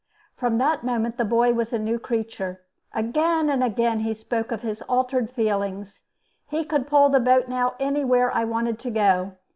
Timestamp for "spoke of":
4.15-4.63